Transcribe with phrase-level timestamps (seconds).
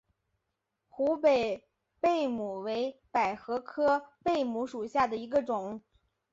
[0.89, 1.63] 湖北
[1.99, 5.83] 贝母为百合科贝母属下的一个种。